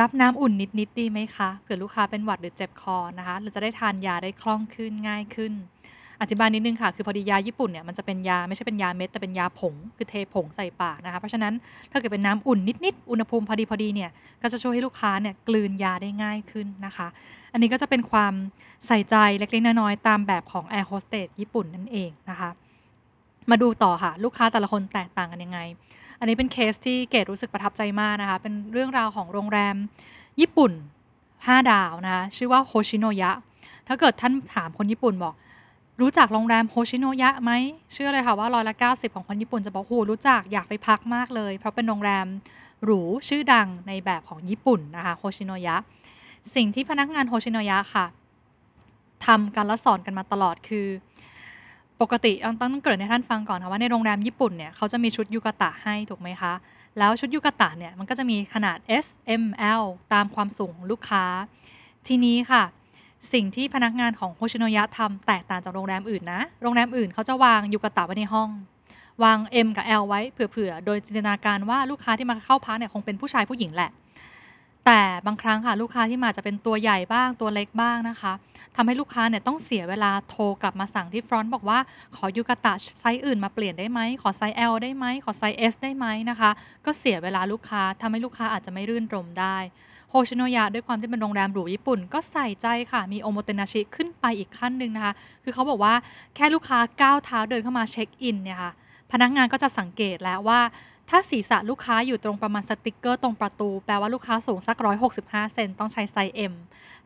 [0.00, 5.52] รับน้ำอุ่นนิดๆดีไหมคะเผื่อลูกค้าเป็นหวัดหรือเจ็บคอนะคะเราจะได้ทานยาได้คล่องขึ้นง่ายขึ้น
[6.22, 11.54] อธิบายนิดนึงค่ะ คือพอดียาญี่ปุ่นเนี่ยมันจะเป็นยาไม่ใช่เป็นยาเม็ดแต่เป็นยาผง คือเทผงใส่ปากนะคะ เพราะฉะนั้น
[11.90, 14.10] ถ้าเกิดเป็นน้ำอุ่นนิดๆ อุณหภูมิพอดีพอดีเนี่ย
[14.42, 17.06] ก็จะช่วยให้ลูกค้าเนี่ยกลืนยาได้ง่ายขึ้นนะคะ
[17.52, 18.32] อันนี้ก็จะเป็นความ
[18.86, 22.50] ใส่ใจเล็กๆน้อยๆตามแบบของ Air Hostess ญี่ปุ่นนั่นเองนะคะ
[23.50, 25.58] มาดูต่อค่ะ ลูกค้าแต่ละคนแตกต่างกันยังไง
[26.18, 29.76] อันนี้เป็นเคสที่เกดรู้สึกประทับใจมากนะคะ เป็นเรื่องราวของโรงแรม
[30.40, 30.72] ญี่ปุ่น
[31.22, 33.30] 5 ดาวนะคะชื่อว่าโฮชิโนยะ
[33.88, 35.34] ถ้าเกิดท่านถามคนญี่ปุ่นบอก
[36.00, 37.50] รู้จักโรงแรมโฮชิโนยะไหม
[37.92, 42.26] เชื่อเลยค่ะว่าร้อยละ 90 ของคนญี่ปุ่นจะบอกโหรู้จักอยากไปพักมากเลย เพราะเป็นโรงแรม
[42.84, 45.76] หรูชื่อดังในแบบของญี่ปุ่นนะคะโฮชิโนยะ
[46.54, 48.06] สิ่งที่พนักงานโฮชิโนยะค่ะ
[49.26, 50.86] ทำกันและสอนกันมาตลอดคือ
[52.00, 56.52] ปกติต้องเกริ่นให้ท่านฟังก่อนค่ะว่าในโรงแรมญี่ปุ่นเนี่ยเขาจะมีชุดยูกาตะให้ถูกไหมคะ
[56.98, 59.06] แล้วชุดยูกาตะเนี่ยมันก็จะมีขนาด S
[59.42, 59.44] M
[59.80, 61.24] L ตามความสูงของลูกค้า
[62.06, 62.62] ทีนี้ค่ะ
[63.32, 68.48] สิ่งที่พนักงานของโฮชิโนยะทำแตกต่างจากโรงแรมอื่นนะ โรงแรมอื่นเขาจะวางยูกาตะไว้ในห้อง
[69.24, 73.90] วาง M กับ L ไว้เผื่อๆ โดยจินตนาการว่าลูกค้าที่มาเข้าพักเนี่ยคงเป็นผู้ชายผู้หญิงแหละ
[74.86, 78.32] แต่บางครั้งค่ะลูกค้าที่มาจะเป็นตัวใหญ่บ้างตัวเล็กบ้างนะคะ
[78.76, 81.78] ทำให้ลูกค้าเนี่ยต้องเสียเวลาโทรกลับมาสั่งที่ front บอกว่า
[82.16, 86.50] ขอยูกาตะไซส์อื่นมาเปลี่ยนได้ไหมขอไซส์ L ได้ไหมขอไซส์ S ได้ไหมนะคะ
[86.84, 89.56] ก็เสียเวลาลูกค้าทำให้ลูกค้าอาจจะไม่รื่นรมย์ได้
[90.14, 95.94] โฮชิโนยะด้วยความที่เป็นโรงแรมหรูญี่ปุ่น ก็ใส่ใจค่ะ มีโอโมเตนาชิขึ้นไปอีกขั้นหนึ่งนะคะ คือเขาบอกว่า
[96.36, 98.72] แค่ลูกค้าก้าวเท้าเดินเข้ามาเช็คอินเนี่ยค่ะ
[99.12, 100.60] พนักงานก็จะสังเกตแล้วว่า
[101.10, 104.76] ถ้าศีรษะลูกค้าอยู่ตรงประมาณสติกเกอร์ตรงประตู แปลว่าลูกค้าสูงสัก
[105.14, 106.54] 165 เซนต้องใช้ไซส์ M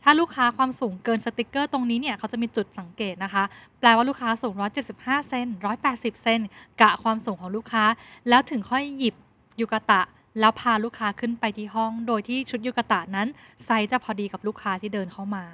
[0.03, 3.45] ถ้าลูกค้าความสูงเกินสติกเกอร์ตรงนี้เนี่ยเขาจะมีจุดสังเกตนะคะ
[3.81, 4.55] แปลว่าลูกค้าสูง
[4.93, 5.47] 175 เซน
[5.85, 6.41] 180 เซน
[6.81, 7.85] กะความสูงของลูกค้า
[8.29, 9.15] แล้วถึงค่อยหยิบ
[9.61, 10.03] ยูกาตะ
[10.41, 13.29] แล้วพาลูกค้าขึ้นไปที่ห้อง โดยที่ชุดยูกาตะนั้น
[13.65, 15.45] ไซส์จะพอดีกับลูกค้าที่เดินเข้ามา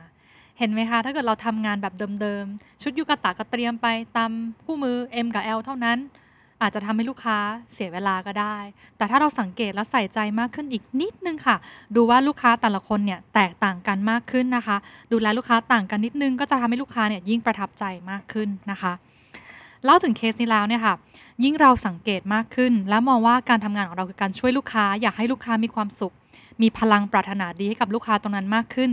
[0.59, 4.31] เห็นไหมคะ ถ้าเกิดเราทำงานแบบเดิมๆ ชุดยูกาตะก็เตรียมไปตาม
[4.65, 5.99] คู่มือ M กับ L เท่านั้น
[6.63, 7.39] อาจจะทำให้ลูกค้า
[7.73, 8.57] เสียเวลาก็ได้
[8.97, 11.57] แต่ถ้าเราสังเกตและใส่ใจมากขึ้นอีกนิดนึงค่ะ
[11.97, 14.77] ดูว่าลูกค้าแต่ละคนเนี่ยแตกต่างกันมากขึ้นนะคะ
[15.13, 18.93] ดูแลลูกค้าต่างกันนิดนึงก็จะทำให้ลูกค้าเนี่ยยิ่งประทับใจมากขึ้นนะคะ
[19.85, 20.95] เล่าถึงเคสนี้แล้วเนี่ยค่ะ
[21.45, 26.15] ยิ่งเราสังเกตมากขึ้น และมองว่าการทำงานของเราคือการช่วยลูกค้า อยากให้ลูกค้ามีความสุข
[26.63, 28.91] มีพลังปรารถนาดีให้กับลูกค้าตรงนั้นมากขึ้น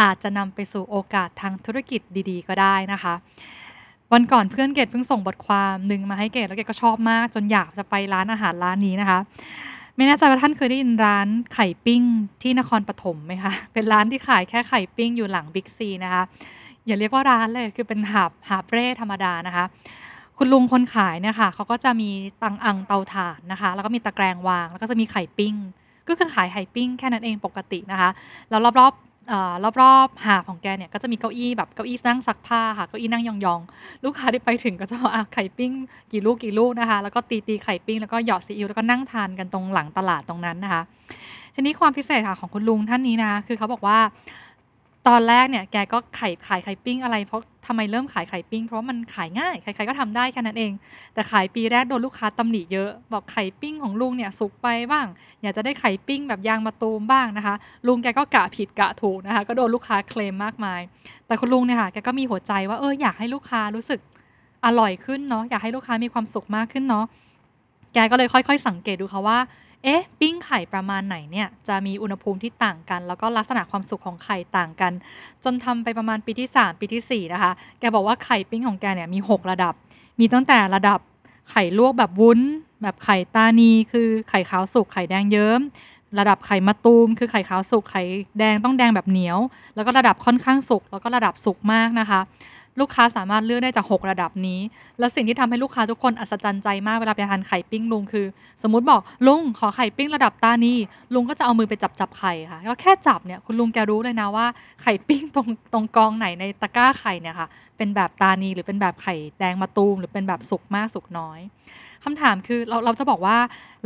[0.00, 3.14] อาจจะนำไปสู่โอกาสทางธุรกิจดีๆ ก็ได้นะคะ
[4.12, 9.18] วันก่อนเพื่อนเกดเพิ่งส่งบทความหนึ่งมาให้เกดแล้วเกดก็ชอบมาก จนอยากจะไปร้านอาหารร้านนี้นะคะ
[9.96, 12.02] ไม่แน่ใจว่าท่านเคยได้ยินร้านไข่ปิ้ง
[12.42, 16.22] ที่นครปฐมไหมคะเป็นร้านที่ขายแค่ไข่ปิ้งอยู่หลังบิ๊กซีนะคะ
[16.86, 19.64] อย่าเรียกว่าร้านเลยคือเป็นหาบหาบเร่ธรรมดานะคะ
[20.38, 22.10] คุณลุงคนขายเนี่ยค่ะเขาก็จะมี
[22.42, 25.54] ตังอังเตาถ่านนะคะ แล้วก็มีตะแกรงวาง แล้วก็จะมีไข่ปิ้ง
[26.08, 28.10] ก็คือขายไข่ปิ้งแค่นั้นเองปกตินะคะ
[28.50, 35.72] แล้วรอบๆเอ่อรอบๆหาของแกเนี่ยก็จะมีเก้าอี้แบบเก้าอี้นั่งซักผ้าค่ะเก้าอี้นั่งยองๆ ลูกค้าที่ไปถึงก็จะบอกอะไข่ปิ้ง
[36.12, 40.82] กี่ลูกกี่ลูกนะคะ แล้วก็ตีตีไข่ปิ้งแล้วก็หยอดซีอิ๊วแล้วก็นั่งทานกันตรงหลังตลาดตรงนั้นนะคะ
[41.54, 43.98] ทีนี้ความพิเศษค่ะของคุณลุงท่านนี้นะคะคือเขาบอกว่า
[45.08, 50.72] ตอนแรกเนี่ยแกก็ไข่ขายไข่ปิ้งอะไรเพราะทำไมเริ่มขายไข่ปิ้ง เพราะมันขายง่ายใครๆก็ทำได้แค่นั้นเอง
[51.14, 55.06] แต่ขายปีแรกโดนลูกค้าตำหนิเยอะบอกไข่ปิ้งของลุงเนี่ยสุกไปบ้าง
[55.42, 57.54] อยากจะได้ไข่ปิ้งแบบยางมะตูมบ้างนะคะ
[57.86, 60.80] ลุงแกก็กะผิดกะถูกนะคะ ก็โดนลูกค้าเคลมมากมาย
[61.26, 64.00] แต่คุณลุงเนี่ยค่ะแกก็มีหัวใจว่าเอออยากให้ลูกค้ารู้สึก
[64.66, 67.04] อร่อยขึ้นเนาะอยากให้ลูกค้ามีความสุขมากขึ้นเนาะ
[67.94, 69.38] แกก็เลยค่อย ๆ สังเกตดูค่ะว่า
[69.86, 74.92] เอ๊ะ ปิ้งไข่ประมาณไหนเนี่ย จะมีอุณหภูมิที่ต่างกัน แล้วก็ลักษณะความสุกของไข่ต่างกัน
[75.44, 79.74] จนทำไปประมาณปีที่ 3 ปีทีสี่ 4 นะคะ แกบอกว่าไข่ปิ้งของแกเนี่ยมี 6 ระดับ
[80.20, 80.98] มีตั้งแต่ระดับ
[81.50, 82.40] ไข่ลวกแบบวุ้น
[82.82, 85.60] แบบไข่ตานีคือไข่ขาวสุกไข่แดงเยิ้ม
[86.18, 88.02] ระดับไข่มะตูม คือไข่ขาวสุกไข่
[88.38, 89.38] แดงต้องแดงแบบเหนียว
[89.74, 92.20] แล้วก็ระดับค่อนข้างสุกแล้วก็ระดับสุกมากนะคะ
[92.80, 94.60] ลูกค้าสามารถเลือกได้จาก 6 ระดับนี้
[94.98, 98.26] แล้วสิ่งที่ทำให้ลูกค้าทุกคนอัศจรรย์ใจมากเวลาไปทานไข่ปิ้งลุงคือ
[98.62, 100.74] สมมติบอกลุงขอไข่ปิ้งระดับตานี
[101.14, 104.46] ลุงก็จะเอามือไปจับจับไข่ค่ะแล้วแค่จับเนี่ยคุณลุงแกรู้เลยนะว่า
[104.82, 111.40] ไข่ปิ้งตรงตรงกองไหนในตะกร้าไข่เนี่ยค่ะเป็นแบบตานีหรือเป็นแบบไข่แดงมะตูมหรือเป็นแบบสุกมากสุกน้อย
[112.04, 113.36] คำถามคือเราเราจะบอกว่า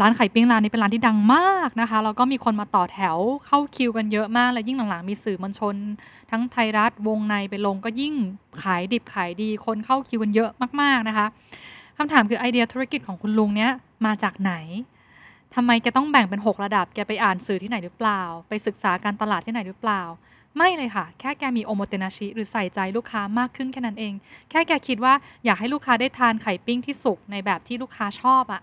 [0.01, 5.75] ร้านไข่ปิ้งร้านนี้เป็นร้านที่ดังมากนะคะแล้วก็มีคนมาต่อแถวเข้าคิวกันเยอะมาก และยิ่งหลังๆมีสื่อมวลชน
[6.31, 8.15] ทั้งไทยรัฐวงในไปลงก็ยิ่ง
[8.63, 11.27] ขายดิบขายดี คนเข้าคิวกันเยอะมากๆนะคะ
[11.97, 13.71] คำถามคือไอเดียธุรกิจของคุณลุงเนี้ย
[14.07, 14.55] มาจากไหน
[15.55, 20.03] ทำไมแกต้องแบ่งเป็น 6 ระดับ แกไปอ่านสื่อที่ไหนหรือเปล่า ไปศึกษาการตลาดที่ไหนหรือเปล่า
[20.57, 24.13] ไม่เลยค่ะ แค่แกมีโอโมเตนาชิหรือใส่ใจลูกค้ามากขึ้นแค่นั้นเอง
[24.51, 28.63] แค่แกคิดว่าอยากให้ลูกค้าได้ทานไข่ปิ้งที่สุกในแบบที่ลูกค้าชอบอะ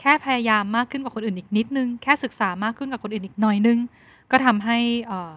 [0.00, 3.78] แค่พยายามมากขึ้นกว่าคนอื่นอีกนิดนึง แค่ศึกษามากขึ้นกว่าคนอื่นอีกหน่อยนึง
[4.30, 4.78] ก็ทำให้
[5.10, 5.32] อ่อ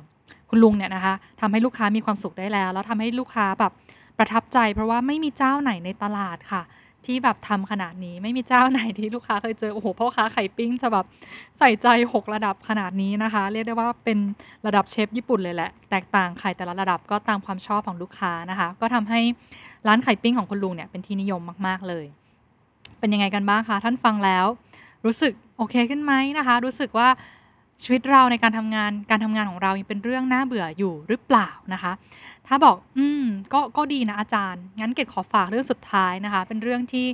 [0.56, 3.72] คุณลุงเนี่ยนะคะทำให้ลูกค้ามีความสุขได้แล้ว แล้วทำให้ลูกค้าแบบ
[4.18, 6.62] ประทับใจ เพราะว่าไม่มีเจ้าไหนในตลาดค่ะ
[7.06, 11.06] ที่แบบทำขนาดนี้ไม่มีเจ้าไหนที่ลูกค้าเคยเจอโอ้โหพ่อค้าไข่ปิ้งจะแบบ
[11.60, 14.18] ใส่ใจ 6 ระดับขนาดนี้นะคะ เรียกได้ว่าเป็น
[14.66, 19.20] ระดับเชฟญี่ปุ่นเลยแหละแตกต่างไข่แต่ละระดับก็ตามความชอบของลูกค้านะคะ ก็ทำให้
[19.88, 22.06] ร้านไข่ปิ้งของคุณลุงเนี่ยเป็นที่นิยมมาก ๆเลย
[23.00, 24.46] เป็นยังไงกันบ้างคะท่านฟังแล้ว
[25.06, 27.08] รู้สึกโอเคขึ้นไหมนะคะ รู้สึกว่า
[27.84, 31.91] ชีวิตเราในการทำงานการทำงานของเรายังเป็นเรื่องน่าเบื่ออยู่หรือเปล่านะคะ
[32.48, 37.06] ถ้าบอกอืมก็ก็ดีนะอาจารย์ งั้นเกดขอฝากเรื่องสุดท้ายนะคะ เป็นเรื่องที่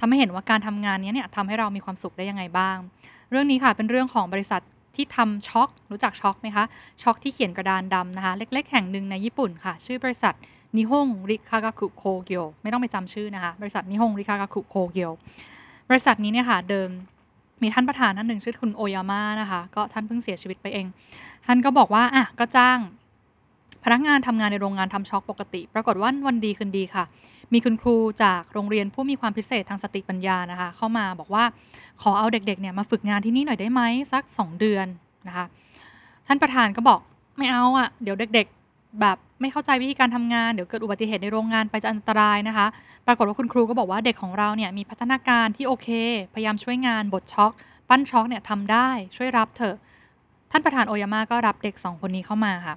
[0.00, 2.76] ทำให้เห็นว่าการทำงานนี้เนี่ยทำให้เรามีความสุขได้ยังไงบ้าง
[3.30, 4.60] เรื่องนี้ค่ะเป็นเรื่องของบริษัท
[4.96, 6.64] ที่ทำช็อกรู้จักช็อกไหมคะ
[7.02, 10.34] ช็อกที่เขียนกระดานดำนะคะ เล็ก ๆ แห่งหนึ่งในญี่ปุ่นค่ะ ชื่อบริษัท
[10.76, 15.12] นิฮงริคากาคุโคเกียวไม่ต้องไปจำชื่อนะคะ บริษัทนิฮงริคากาคุโคเกียว
[15.90, 16.88] บริษัทนี้เนี่ยค่ะเดิม
[17.62, 20.86] มีท่านประธานท่านหนึ่งชื่อคุณโอยาม่านะคะ ก็ท่านเพิ่งเสียชีวิตไปเอง
[21.46, 22.78] ท่านก็บอกว่าอะก็จ้าง
[23.84, 27.04] พนักงานทำงานในโรงงานทำช็อกปกติ ปรากฏว่าวันดีคืนดีค่ะ
[27.52, 31.44] มีคุณครูจากโรงเรียนผู้มีความพิเศษทางสติปัญญานะคะ เข้ามาบอกว่า
[32.02, 34.86] ขอเอาเด็กๆเนี่ยมาฝึกงานที่นี่หน่อยได้ไหมสัก 2 เดือน
[35.28, 35.46] นะคะ
[36.26, 37.00] ท่านประธานก็บอก
[37.36, 42.66] ไม่เอาอะ่ะเดี๋ยวเด็ก ๆแบบ ไม่เข้าใจวิธีการทำงาน เดี๋ยวเกิดอุบัติเหตุในโรงงานไปจะอันตรายนะคะ
[43.06, 45.88] ปรากฏว่าคุณครูก็บอกว่าเด็กของเราเนี่ยมีพัฒนาการที่โอเค
[46.34, 47.52] พยายามช่วยงานบทช็อก
[47.88, 49.76] ปั้นช็อกเนี่ยทำได้ช่วยรับเถอะ
[50.50, 52.74] ท่านประธานโอยาม่าก็รับเด็ก 2 คนนี้เข้ามาค่ะ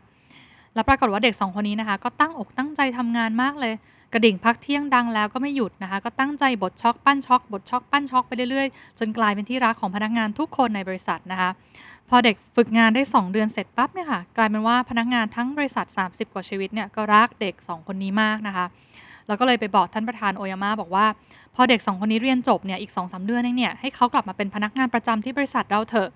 [0.75, 3.73] แล้วปรากฏว่าเด็ก 2 คนนี้นะคะ ก็ตั้งอกตั้งใจทำงานมากเลย
[4.13, 11.49] กระดิ่งพักเที่ยงดังแล้วก็ไม่หยุดนะคะ ก็ตั้งใจบทช็อกปั้นช็อกบทช็อกปั้นช็อกไปเรื่อยๆ จนกลายเป็นที่รักของพนักงานทุกคนในบริษัทนะคะ
[12.09, 18.65] พอเด็กฝึกงานได้ 2 เดือนเสร็จปั๊บเนี่ยค่ะ กลายเป็นว่าพนักงานทั้งบริษัท 30 กว่าชีวิตเนี่ยก็รักเด็ก 2 คนนี้มากนะคะ
[19.27, 21.05] แล้วก็เลยไปบอกท่านประธานโอยาม่าบอกว่า
[21.55, 26.09] พอเด็ก 2 คนนี้เรียนจบเนี่ยอีก2อสเดือนเองเนี่ยให้เขากลับมาเป็นพนักงานประจำที่บริษัทเราเถอะ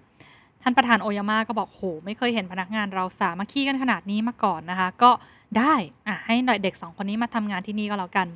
[0.67, 5.11] ท่านประธานโอยาม่าก็บอกโห ไม่เคยเห็นพนักงานเราสามัคคีกันขนาดนี้มาก่อนนะคะ ก็
[5.57, 5.73] ได้
[6.07, 8.27] อะให้เด็ก 2 คนนี้มาทำงานที่นี่ก็แล้วกัน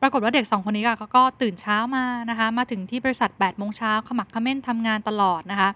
[0.00, 5.68] ปรากฏว่าเด็กสองคนนี้เขาก็ตื่นเช้ามานะคะ มาถึงที่บริษัท8ปดโมงเช้าขมักขม้นทำงานตลอดนะคะ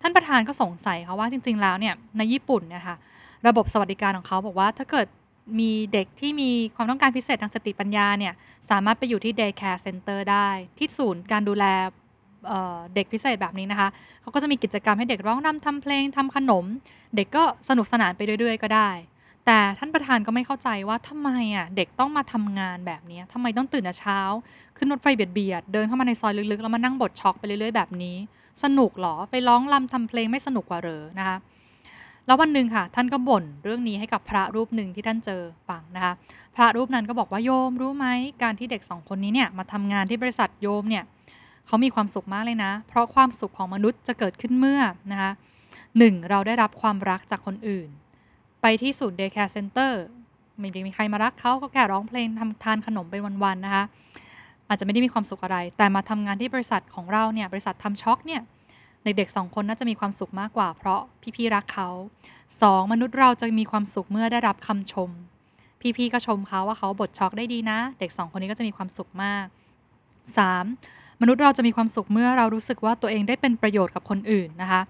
[0.00, 2.96] ท่านประธานก็สงสัยค่ะว่าจริง ๆ แล้วเนี่ยในญี่ปุ่นเนี่ยค่ะ
[3.46, 5.06] ระบบสวัสดิการของเขาบอกว่าถ้าเกิด
[5.60, 8.32] มีเด็กที่มีความต้องการพิเศษทางสติปัญญาเนี่ย
[8.70, 11.66] สามารถไปอยู่ที่ day care center ได้ ที่ศูนย์การดูแล
[12.94, 13.88] เด็กพิเศษแบบนี้นะคะ
[14.22, 16.64] เขาก็จะมีกิจกรรมให้เด็กร้องรำทำเพลงทำขนม
[17.16, 18.90] เด็กก็สนุกสนานไปเรื่อย ๆ ก็ได้
[19.46, 24.18] แต่ท่านประธานก็ไม่เข้าใจว่าทำไมอะเด็กต้องมาทำงานแบบนี้ทำไมต้องตื่นแต่เช้า
[24.76, 28.16] ขึ้นรถไฟเบียดเบียดเดินเข้ามาในซอยลึกๆ แล้วมานั่งบทช็อกไปเรื่อยๆแบบนี้
[28.62, 31.36] สนุกหรอไปร้องรำทำเพลงไม่สนุกกว่าเหรอนะคะ
[32.26, 36.12] แล้ววันหนึ่งค่ะ ท่านก็บ่นเรื่องนี้ให้กับพระรูปหนึ่งที่ท่านเจอฟังนะคะ
[36.56, 38.06] พระรูปนั้นก็บอกว่าโยมรู้ไหม
[38.42, 41.04] การที่เด็กสองคนนี้เนี่ยมาทำงานที่บริษัทโยมเนี่ย
[41.66, 44.80] เขามีความสุขมากเลยนะ เพราะความสุขของมนุษย์จะเกิดขึ้นเมื่อ
[45.12, 45.32] นะคะ
[45.98, 47.88] หนึ่งเราได้รับความรักจากคนอื่น
[48.62, 50.02] ไปที่ศูนย์ day care center
[50.58, 53.84] ไม่ได้มีใครมารักเขาก็แค่ร้องเพลงทำทานขนมไปวันๆนะคะ
[54.68, 58.42] อาจจะไม่ได้มีความสุขอะไร แต่มาทำงานที่บริษัทของเราเนี่ยบริษัททำชอล์กเนี่ย
[59.04, 61.00] เด็กๆสองคนน่าจะมีความสุขมากกว่า เพราะ
[61.36, 61.88] พี่ๆรักเขา
[62.40, 62.92] 2.
[62.92, 65.10] มนุษย์เราจะมีความสุขเมื่อได้รับคำชม
[65.96, 69.46] พี่ๆก็ชมเขาว่าเขาบทช็อกได้ดีนะ เด็ก2คนนี้ก็จะมีความสุขมาก
[70.26, 71.03] 3.
[71.26, 74.80] มนุษย์เราจะมีความสุขเมื่อเรารู้สึกว่าตัวเองได้เป็นประโยชน์กับคนอื่นนะคะ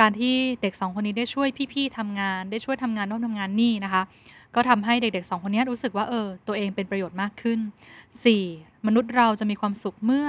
[0.00, 4.02] การที่เด็ก 2 คนนี้ได้ช่วยพี่ๆทำงาน ได้ช่วยทำงานโน้นทำงานนี่นะคะ
[4.54, 7.58] ก็ทำให้เด็กๆ 2 คนนี้รู้สึกว่าเออตัวเองเป็นประโยชน์มากขึ้น
[8.22, 8.86] 4.
[8.86, 10.26] มนุษย์เราจะมีความสุขเมื่อ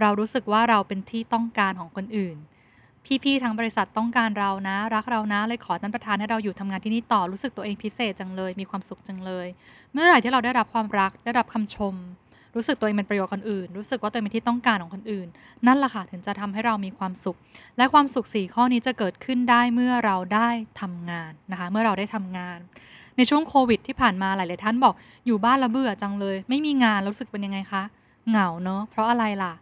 [0.00, 2.36] เรารู้สึกว่าเราเป็นที่ต้องการของคนอื่น
[3.24, 9.46] พี่ๆทั้งบริษัทต้องการเรานะ รักเรานะเลยขอท่านประธานให้เราอยู่ทำงานที่นี่ต่อรู้สึกตัวเองพิเศษจังเลย มีความสุขจังเลย
[9.92, 11.94] เมื่อไหร่ที่เราได้รับความรักได้รับคำชม
[12.54, 15.28] รู้สึกตัวเองเป็นประโยชน์คนอื่น รู้สึกว่าตัวเองเป็นที่ต้องการของคนอื่น
[15.66, 17.36] นั่นแหละค่ะถึงจะทำให้เรามีความสุข
[17.78, 20.48] และความสุขสี่ข้อนี้จะเกิดขึ้นได้เมื่อเราได้
[20.80, 22.58] ทำงานนะคะ เมื่อเราได้ทำงาน
[23.16, 24.94] ในช่วงโควิดที่ผ่านมาหลาย ๆ ท่านบอก
[25.26, 27.82] อยู่บ้านแล้วเบื่อจังเลย ไม่มีงานรู้สึกเป็นยังไงคะ
[28.28, 29.54] เหงาเนอะเพราะอะไรล่ะ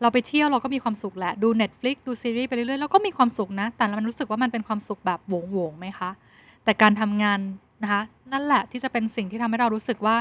[0.00, 6.10] เราไปเที่ยวเราก็มีความสุขแหละ ดู Netflix ดูซีรีส์ไปเรื่อยๆแล้วก็มีความสุขนะ แต่มันรู้สึกว่ามันเป็นความสุขแบบโหวงๆไหมคะ
[6.64, 7.38] แต่การทำงาน
[7.82, 10.16] นะคะ นั่นแหละที่จะเป็นสิ่งที่ทำให้เรารู้สึกว่า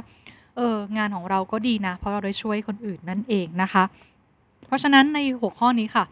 [0.56, 3.84] เอองานของเราก็ดีนะ เพราะเราได้ช่วยคนอื่นนั่นเองนะคะ
[4.68, 6.04] เพราะฉะนั้นในหัวข้อนี้ค่ะ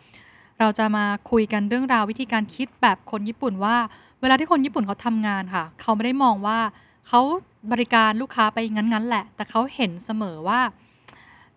[0.60, 3.76] เราจะมาคุยกันเรื่องราววิธีการคิดแบบคนญี่ปุ่นว่า
[4.22, 6.60] เวลาที่คนญี่ปุ่นเขาทำงานค่ะ เขาไม่ได้มองว่า
[7.08, 7.22] เขา
[7.72, 10.60] บริการลูกค้าไปงั้นๆแหละ แต่เขาเห็นเสมอว่า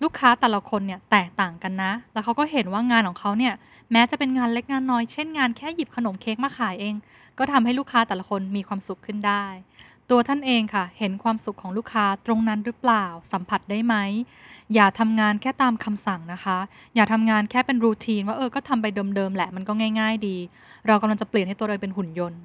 [0.03, 3.55] ลูกค้าแต่ละคนเนี่ยแตกต่างกันนะ แล้วเขาก็เห็นว่างานของเขาเนี่ย
[3.93, 6.95] แม้จะเป็นงานเล็กงานน้อย เช่นงานแค่หยิบขนมเค้กมาขายเอง
[7.39, 9.45] ก็ทำให้ลูกค้าแต่ละคนมีความสุขขึ้นได้
[10.11, 13.95] ตัวท่านเองค่ะ เห็นความสุขของลูกค้าตรงนั้นหรือเปล่า สัมผัสได้ไหม
[14.75, 16.59] อย่าทำงานแค่ตามคำสั่งนะคะ
[16.95, 20.37] อย่าทำงานแค่เป็นรูทีนว่าเออ ก็ทำไปเดิมๆแหละ มันก็ง่าย ๆ ดี
[20.87, 22.41] เรากำลังจะเปลี่ยนให้ตัวเราเป็นหุ่นยนต์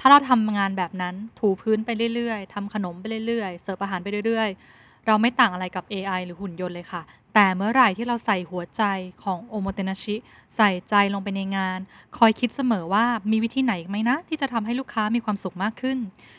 [0.00, 7.02] ถ้าเราทำงานแบบนั้น ถูพื้นไปเรื่อยๆทำขนมไปเรื่อยๆ เสิร์ฟอาหารไปเรื่อยๆ เราไม่ต่างอะไรกับ AI หรือหุ่นยนต์เลยค่ะ
[7.34, 8.82] แต่เมื่อไหร่ที่เราใส่หัวใจ
[9.22, 10.16] ของโอโมเตนาชิ
[10.56, 11.78] ใส่ใจลงไปในงาน
[12.18, 15.98] คอยคิดเสมอว่ามีวิธีไหนไหมนะ ที่จะทำให้ลูกค้ามีความสุขมากขึ้น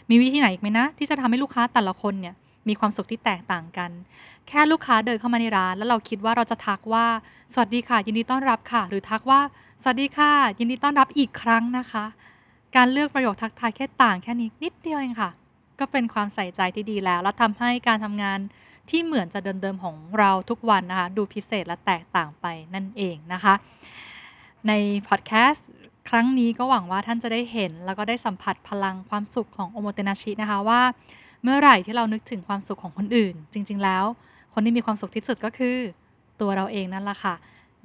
[0.10, 2.36] มีวิธีไหนอีกไหมนะ ที่จะทำให้ลูกค้าแต่ละคนเนี่ย
[2.68, 3.92] มีความสุขที่แตกต่างกัน
[4.48, 7.06] แค่ลูกค้าเดินเข้ามาในร้าน แล้วเราคิดว่าเราจะทักว่า
[7.54, 9.42] สวัสดีค่ะ ยินดีต้อนรับค่ะ หรือทักว่า
[9.82, 12.06] สวัสดีค่ะ ยินดีต้อนรับอีกครั้งนะคะ
[12.76, 15.30] การเลือกประโยคทักทายแค่ต่างแค่นี้นิดเดียวเองค่ะ
[15.80, 18.40] ก็เป็นความใส่ใจที่ดีแล้ว และทำให้การทำงาน
[18.90, 23.54] ที่เหมือนจะเดิมๆของเราทุกวันนะคะ ดูพิเศษและแตกต่างไปนั่นเองนะคะ
[24.68, 24.74] ใน
[25.08, 25.68] พอดแคสต์
[26.10, 30.82] ครั้งนี้ก็หวังว่าท่านจะได้เห็น แล้วก็ได้สัมผัสพลังความสุขของโอโมเตนาชินะคะว่า
[31.44, 34.06] เมื่อไหร่ที่เรานึกถึงความสุขของคนอื่น จริง ๆ แล้ว
[34.54, 35.78] คนที่มีความสุขที่สุดก็คือ
[36.42, 37.36] ตัวเราเองนั่นแหละค่ะ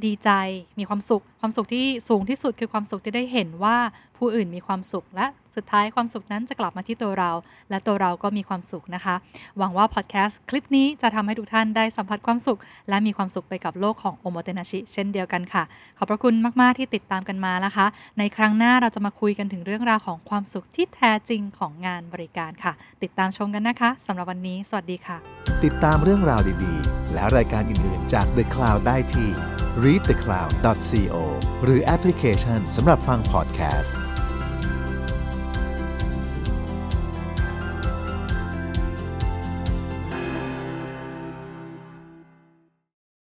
[0.04, 0.30] ดีใจ
[0.78, 3.76] มีความสุขความสุขที่สูงที่สุดคือความสุขที่ได้เห็นว่า
[4.16, 7.30] ผู้อื่นมีความสุข และสุดท้ายความสุขนั้นจะกลับมาที่ตัวเรา
[7.70, 9.14] และตัวเราก็มีความสุขนะคะ
[9.58, 15.62] หวังว่าพอดแคสต์คลิปนี้จะทำให้ทุกท่านได้สัมผัสความสุข และมีความสุขไปกับโลกของโอโมเตนาชิเช่นเดียวกันค่ะ
[15.98, 17.86] ขอบพระคุณมาก ๆ ที่ติดตามกันมานะคะ
[18.18, 22.72] ในครั้งหน้าเราจะมาคุยกันถึงเรื่องราวของความสุขที่แท้จริงของงานบริการค่ะ
[23.02, 25.16] ติดตามชมกันนะคะสำหรับวันนี้ สวัสดีค่ะ
[25.64, 29.30] ติดตามเรื่องราวดีๆ และรายการอื่น ๆ จาก The Cloud ได้ที่
[29.84, 31.16] readthecloud.co
[31.64, 33.96] หรือแอปพลิเคชันสำหรับฟังพอดแคสต์